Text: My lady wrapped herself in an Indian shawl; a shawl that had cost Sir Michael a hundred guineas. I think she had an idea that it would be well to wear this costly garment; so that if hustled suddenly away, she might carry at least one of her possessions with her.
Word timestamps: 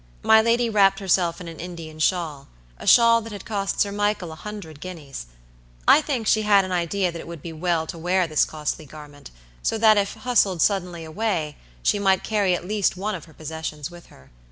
My 0.23 0.41
lady 0.41 0.67
wrapped 0.67 0.97
herself 0.97 1.39
in 1.39 1.47
an 1.47 1.59
Indian 1.59 1.99
shawl; 1.99 2.47
a 2.79 2.87
shawl 2.87 3.21
that 3.21 3.31
had 3.31 3.45
cost 3.45 3.79
Sir 3.79 3.91
Michael 3.91 4.31
a 4.31 4.35
hundred 4.35 4.79
guineas. 4.81 5.27
I 5.87 6.01
think 6.01 6.25
she 6.25 6.41
had 6.41 6.65
an 6.65 6.71
idea 6.71 7.11
that 7.11 7.19
it 7.19 7.27
would 7.27 7.43
be 7.43 7.53
well 7.53 7.85
to 7.85 7.99
wear 7.99 8.25
this 8.25 8.43
costly 8.43 8.87
garment; 8.87 9.29
so 9.61 9.77
that 9.77 9.99
if 9.99 10.15
hustled 10.15 10.63
suddenly 10.63 11.05
away, 11.05 11.55
she 11.83 11.99
might 11.99 12.23
carry 12.23 12.55
at 12.55 12.65
least 12.65 12.97
one 12.97 13.13
of 13.13 13.25
her 13.25 13.33
possessions 13.35 13.91
with 13.91 14.07
her. 14.07 14.31